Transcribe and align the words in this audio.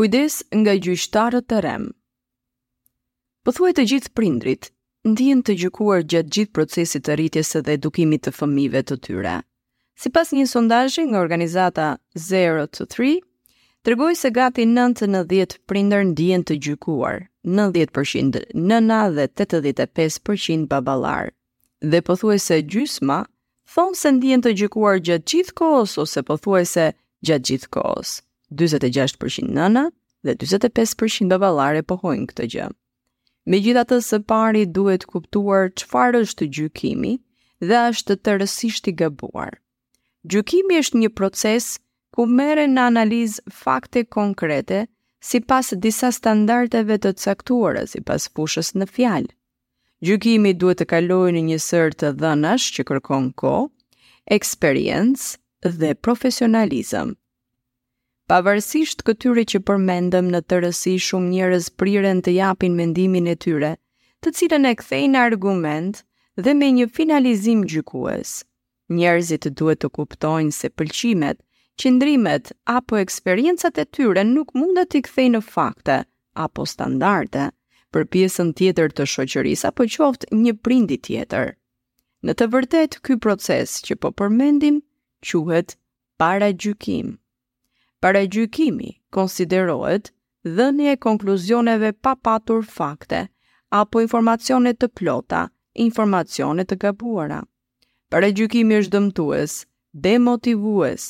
kujdes 0.00 0.34
nga 0.58 0.72
gjyqtarët 0.84 1.52
e 1.52 1.56
rem. 1.60 1.82
Pothuaj 3.44 3.74
të 3.76 3.82
gjithë 3.90 4.12
prindrit 4.16 4.70
ndihen 5.04 5.42
të 5.44 5.56
gjykuar 5.60 6.06
gjatë 6.08 6.32
gjithë 6.36 6.54
procesit 6.56 7.02
të 7.04 7.16
rritjes 7.18 7.50
dhe 7.66 7.74
edukimit 7.76 8.24
të 8.24 8.32
fëmijëve 8.38 8.80
të 8.88 8.96
tyre. 9.06 9.34
Sipas 10.00 10.32
një 10.32 10.46
sondazhi 10.52 11.04
nga 11.10 11.20
organizata 11.20 11.88
0 12.28 12.64
to 12.78 12.86
3, 12.94 13.10
tregoi 13.84 14.16
se 14.16 14.30
gati 14.40 14.64
9 14.70 15.04
në 15.12 15.20
10 15.34 15.58
prindër 15.68 16.06
ndihen 16.14 16.46
të 16.48 16.56
gjykuar, 16.64 17.20
90% 17.44 18.42
nëna 18.56 19.02
dhe 19.18 19.28
85% 19.36 20.64
baballar. 20.72 21.28
Dhe 21.92 22.00
pothuajse 22.08 22.62
gjysma 22.72 23.20
thon 23.74 23.92
se 23.92 24.16
ndihen 24.16 24.40
të 24.48 24.56
gjykuar 24.62 24.96
gjatë 25.04 25.28
gjithë 25.34 25.58
kohës 25.60 25.98
ose 26.06 26.24
pothuajse 26.30 26.88
gjatë 27.26 27.48
gjithë 27.52 27.72
kohës. 27.76 28.16
46% 28.58 29.46
nëna, 29.54 29.84
dhe 30.22 30.36
45% 30.36 31.34
e 31.34 31.40
valare 31.40 31.82
pohojnë 31.86 32.28
këtë 32.30 32.48
gjë. 32.54 32.68
Me 33.50 33.58
gjitha 33.64 33.84
të 33.88 33.98
së 34.04 34.18
pari 34.30 34.64
duhet 34.78 35.06
kuptuar 35.08 35.70
qëfar 35.80 36.18
është 36.20 36.48
gjykimi 36.56 37.14
dhe 37.70 37.80
është 37.92 38.16
të 38.20 38.34
rësisht 38.42 38.88
i 38.88 38.94
gëbuar. 39.00 39.54
Gjykimi 40.30 40.78
është 40.82 41.00
një 41.02 41.10
proces 41.18 41.70
ku 42.16 42.26
mere 42.26 42.66
në 42.68 42.84
analiz 42.92 43.38
fakte 43.62 44.02
konkrete 44.04 44.82
si 45.30 45.40
pas 45.40 45.72
disa 45.86 46.10
standarteve 46.12 46.98
të 47.00 47.14
caktuara 47.24 47.86
si 47.92 48.00
pas 48.10 48.28
pushës 48.36 48.74
në 48.76 48.88
fjalë. 48.92 49.32
Gjykimi 50.08 50.54
duhet 50.60 50.80
të 50.80 50.88
kalojë 50.92 51.34
në 51.38 51.44
një 51.48 51.58
sërë 51.64 51.96
të 52.00 52.12
dhënash 52.22 52.68
që 52.76 52.86
kërkon 52.88 53.32
kohë, 53.42 53.66
eksperiencë 54.36 55.72
dhe 55.80 55.92
profesionalizëm. 56.06 57.12
Pavarësisht 58.30 59.00
këtyre 59.02 59.42
që 59.50 59.58
përmendëm 59.68 60.26
në 60.30 60.38
të 60.50 60.58
rësi 60.62 60.90
shumë 61.02 61.30
njërës 61.32 61.64
priren 61.82 62.20
të 62.22 62.34
japin 62.36 62.76
mendimin 62.80 63.26
e 63.32 63.34
tyre, 63.44 63.70
të 64.22 64.32
cilën 64.38 64.68
e 64.70 64.74
kthejnë 64.78 65.18
argument 65.22 65.96
dhe 66.46 66.52
me 66.60 66.68
një 66.76 66.86
finalizim 66.98 67.64
gjykuës. 67.72 68.36
Njerëzit 68.94 69.48
duhet 69.58 69.80
të 69.82 69.90
kuptojnë 69.98 70.54
se 70.60 70.70
pëlqimet, 70.70 71.40
qëndrimet 71.82 72.52
apo 72.76 73.00
eksperiencat 73.02 73.80
e 73.82 73.88
tyre 73.98 74.22
nuk 74.30 74.54
mund 74.54 74.78
të 74.86 75.00
i 75.00 75.00
kthejnë 75.08 75.40
në 75.40 75.40
fakte 75.48 75.96
apo 76.46 76.68
standarte 76.76 77.48
për 77.90 78.06
pjesën 78.14 78.52
tjetër 78.60 78.94
të 78.94 79.08
shoqëris 79.16 79.66
apo 79.72 79.88
qoftë 79.96 80.30
një 80.44 80.52
prindi 80.68 81.00
tjetër. 81.08 81.56
Në 82.22 82.38
të 82.38 82.48
vërtet, 82.54 83.00
ky 83.02 83.18
proces 83.26 83.80
që 83.88 83.98
po 84.06 84.14
përmendim, 84.20 84.84
quhet 85.32 85.74
para 86.16 86.52
gjykimë 86.54 87.16
para 88.02 88.22
gjykimi 88.24 88.88
konsiderohet 89.12 90.06
dhënia 90.58 90.92
e 90.96 90.98
konkluzioneve 91.06 91.90
pa 92.04 92.12
patur 92.26 92.62
fakte 92.76 93.18
apo 93.80 94.00
informacione 94.04 94.72
të 94.76 94.88
plota, 94.98 95.40
informacione 95.86 96.64
të 96.64 96.78
gabuara. 96.84 97.42
Para 98.10 98.30
gjykimi 98.38 98.78
është 98.80 98.94
dëmtues, 98.96 99.58
demotivues 100.06 101.04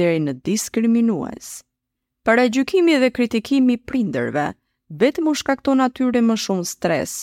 deri 0.00 0.18
në 0.24 0.34
diskriminues. 0.50 1.52
Para 2.26 2.48
gjykimi 2.48 2.98
dhe 3.02 3.10
kritikimi 3.18 3.78
prindërve 3.90 4.48
vetëm 5.04 5.30
u 5.30 5.36
shkakton 5.42 5.80
atyre 5.86 6.20
më 6.30 6.36
shumë 6.46 6.66
stres 6.74 7.14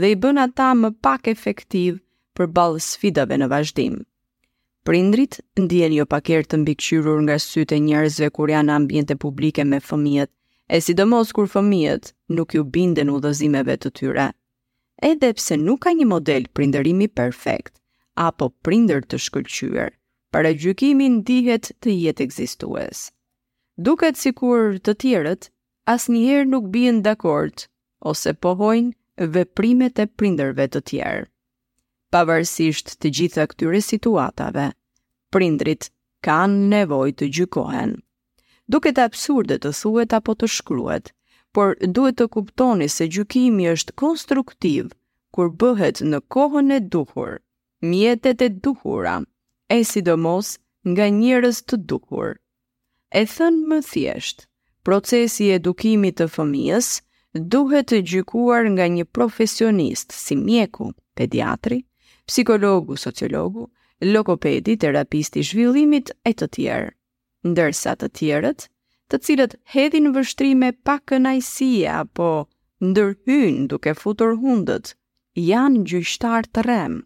dhe 0.00 0.10
i 0.10 0.18
bën 0.24 0.42
ata 0.48 0.72
më 0.82 0.90
pak 1.06 1.30
efektiv 1.36 2.02
përballë 2.36 2.82
sfidave 2.90 3.38
në 3.38 3.48
vazhdim. 3.54 4.02
Prindrit 4.84 5.38
ndjen 5.64 5.94
jo 5.96 6.04
pakertë 6.12 6.50
të 6.52 6.58
mbikëqyrur 6.62 7.20
nga 7.24 7.38
sytë 7.42 7.76
e 7.76 7.80
njerëzve 7.84 8.26
kur 8.36 8.50
janë 8.52 8.74
ambjente 8.74 9.14
publike 9.22 9.64
me 9.68 9.78
fëmijët, 9.86 10.28
e 10.76 10.80
sidomos 10.84 11.30
kur 11.36 11.46
fëmijët 11.54 12.10
nuk 12.36 12.52
ju 12.58 12.64
binden 12.74 13.12
udhëzimeve 13.16 13.76
të 13.80 13.92
tyre. 14.00 14.26
Edhe 15.10 15.30
pse 15.40 15.56
nuk 15.62 15.80
ka 15.86 15.94
një 15.96 16.08
model 16.12 16.44
prindërimi 16.54 17.08
perfekt 17.16 17.80
apo 18.28 18.50
prindër 18.64 19.00
të 19.08 19.22
shkëlqyer, 19.24 19.90
paragjykimi 20.36 21.08
ndihet 21.16 21.70
të 21.80 21.96
jetë 22.04 22.28
ekzistues. 22.28 23.02
Duket 23.88 24.20
sikur 24.26 24.76
të 24.84 24.98
tjerët 25.02 25.48
asnjëherë 25.96 26.50
nuk 26.52 26.68
bien 26.76 27.00
dakord 27.08 27.70
ose 28.12 28.36
pohojnë 28.46 29.32
veprimet 29.38 29.98
e 30.04 30.10
prindërve 30.20 30.68
të 30.74 30.84
tjerë 30.92 31.24
pavarësisht 32.14 32.92
të 33.02 33.10
gjitha 33.18 33.44
këtyre 33.52 33.78
situatave, 33.84 34.68
prindrit 35.34 35.88
kanë 36.26 36.68
nevoj 36.72 37.06
të 37.20 37.28
gjykohen. 37.38 37.94
Duket 38.70 39.00
absurde 39.04 39.56
të 39.64 39.72
thuet 39.80 40.14
apo 40.18 40.36
të 40.42 40.48
shkruet, 40.56 41.08
por 41.54 41.74
duhet 41.96 42.16
të 42.20 42.28
kuptoni 42.36 42.86
se 42.98 43.08
gjykimi 43.16 43.66
është 43.72 43.96
konstruktiv 44.02 44.92
kur 45.34 45.50
bëhet 45.64 46.02
në 46.12 46.20
kohën 46.36 46.70
e 46.76 46.80
duhur, 46.94 47.32
mjetet 47.90 48.42
e 48.46 48.48
duhura, 48.66 49.16
e 49.74 49.78
sidomos 49.90 50.48
nga 50.92 51.08
njerëz 51.20 51.58
të 51.70 51.78
duhur. 51.92 52.36
E 53.20 53.22
thënë 53.34 53.66
më 53.72 53.78
thjesht, 53.90 54.46
procesi 54.86 55.48
i 55.50 55.56
edukimit 55.58 56.20
të 56.22 56.28
fëmijës 56.36 56.90
duhet 57.56 57.90
të 57.90 58.00
gjykuar 58.12 58.70
nga 58.76 58.86
një 58.96 59.04
profesionist 59.18 60.14
si 60.22 60.38
mjeku, 60.46 60.92
pediatri, 61.18 61.80
psikologu, 62.26 62.96
sociologu, 62.96 63.70
lokopedi, 64.02 64.76
terapisti 64.80 65.42
zhvillimit 65.46 66.10
e 66.26 66.32
të 66.32 66.48
tjerë. 66.56 66.90
Ndërsa 67.50 67.94
të 68.00 68.08
tjerët, 68.18 68.68
të 69.12 69.20
cilët 69.26 69.56
hedhin 69.74 70.08
vështrime 70.16 70.72
pa 70.84 70.96
kënaqësi 71.10 71.70
apo 71.96 72.28
ndërhyjn 72.90 73.66
duke 73.72 73.92
futur 74.02 74.34
hundët, 74.40 74.94
janë 75.36 75.84
gjyqtar 75.90 76.48
të 76.54 76.64
rrem. 76.66 76.96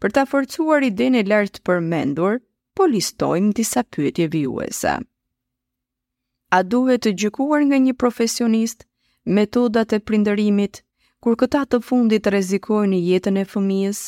Për 0.00 0.14
ta 0.16 0.24
forcuar 0.30 0.86
idenë 0.86 1.24
e 1.24 1.26
lartë 1.32 1.64
përmendur, 1.66 2.38
po 2.78 2.86
listojmë 2.92 3.54
disa 3.58 3.82
pyetje 3.94 4.28
vijuese. 4.34 4.94
A 6.52 6.58
duhet 6.62 7.02
të 7.06 7.14
gjykuar 7.22 7.64
nga 7.66 7.78
një 7.86 7.96
profesionist 8.02 8.84
metodat 9.36 9.96
e 9.96 9.98
prindërimit 10.06 10.84
kur 11.24 11.34
këta 11.40 11.64
të 11.66 11.80
fundit 11.88 12.28
rrezikojnë 12.30 13.00
jetën 13.06 13.40
e 13.42 13.46
fëmijës? 13.52 14.02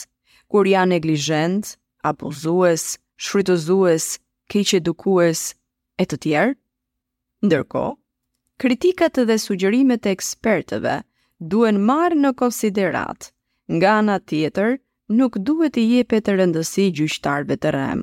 kur 0.51 0.69
janë 0.69 0.97
neglizhent, 0.97 1.77
abuzues, 2.09 2.97
shfrytëzues, 3.21 4.07
keq 4.53 4.75
edukues 4.81 5.45
e 6.01 6.07
të 6.09 6.21
tjerë. 6.25 6.55
Ndërkohë, 7.47 7.95
kritikat 8.61 9.21
dhe 9.29 9.37
sugjerimet 9.39 10.07
e 10.09 10.15
ekspertëve 10.17 10.95
duhen 11.53 11.81
marrë 11.89 12.19
në 12.25 12.33
konsiderat. 12.41 13.31
Nga 13.69 13.91
ana 14.01 14.17
tjetër, 14.29 14.79
nuk 15.19 15.37
duhet 15.47 15.77
i 15.81 15.85
jepet 15.95 16.31
rëndësi 16.39 16.89
gjyqtarëve 16.99 17.57
të 17.63 17.75
rrem. 17.77 18.03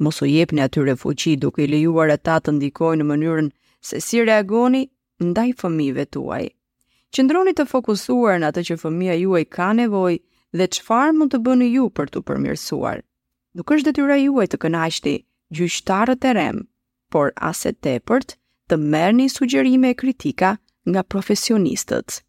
Mos 0.00 0.22
u 0.22 0.26
jepni 0.30 0.62
atyre 0.64 0.94
fuqi 0.96 1.34
duke 1.42 1.60
i 1.64 1.68
lejuar 1.68 2.14
ata 2.14 2.38
të 2.40 2.54
ndikojnë 2.56 3.02
në 3.02 3.08
mënyrën 3.10 3.50
se 3.84 4.00
si 4.00 4.22
reagoni 4.24 4.84
ndaj 5.20 5.50
fëmijëve 5.60 6.06
tuaj. 6.14 6.46
Qëndroni 7.12 7.52
të 7.58 7.66
fokusuar 7.68 8.38
në 8.40 8.48
atë 8.48 8.62
që 8.68 8.74
fëmia 8.84 9.18
juaj 9.26 9.44
ka 9.52 9.72
nevojë 9.80 10.20
dhe 10.58 10.66
qëfar 10.74 11.10
mund 11.16 11.30
të 11.34 11.38
bënë 11.48 11.66
ju 11.74 11.84
për 11.98 12.10
të 12.14 12.20
përmirësuar. 12.30 13.02
Nuk 13.60 13.72
është 13.76 13.88
detyra 13.90 14.16
juaj 14.22 14.46
të 14.54 14.60
kënaqni 14.64 15.12
gjyqtarët 15.58 16.26
e 16.30 16.32
rem, 16.40 16.58
por 17.14 17.30
as 17.50 17.62
e 17.70 17.74
tepërt 17.88 18.36
të 18.72 18.80
merrni 18.96 19.30
sugjerime 19.36 19.94
e 19.96 20.00
kritika 20.04 20.56
nga 20.90 21.06
profesionistët. 21.16 22.22